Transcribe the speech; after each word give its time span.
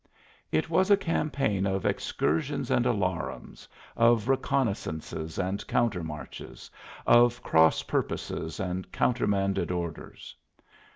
It 0.51 0.67
was 0.67 0.89
a 0.89 0.97
campaign 0.97 1.67
of 1.67 1.85
"excursions 1.85 2.71
and 2.71 2.87
alarums," 2.87 3.67
of 3.95 4.25
reconnoissances 4.27 5.37
and 5.37 5.67
counter 5.67 6.03
marches, 6.03 6.71
of 7.05 7.43
cross 7.43 7.83
purposes 7.83 8.59
and 8.59 8.91
countermanded 8.91 9.69
orders. 9.69 10.35